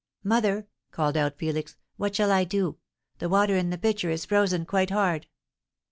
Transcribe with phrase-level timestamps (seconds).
[0.23, 2.79] "Mother," called out Felix, "what shall I do?
[3.19, 5.27] The water in the pitcher is frozen quite hard."